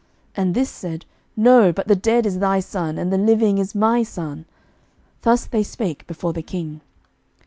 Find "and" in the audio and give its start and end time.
0.35-0.55, 2.97-3.13